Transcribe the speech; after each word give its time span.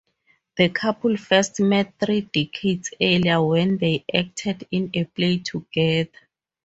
The 0.57 0.67
couple 0.69 1.15
first 1.15 1.59
met 1.59 1.93
three 1.99 2.21
decades 2.21 2.89
earlier 2.99 3.39
when 3.45 3.77
they 3.77 4.03
acted 4.11 4.65
in 4.71 4.89
a 4.95 5.03
play 5.03 5.37
together. 5.37 6.11